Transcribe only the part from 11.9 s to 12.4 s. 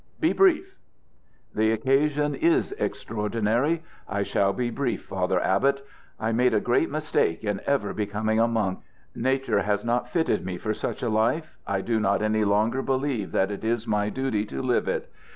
not